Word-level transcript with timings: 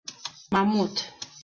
Мамут. 0.55 0.95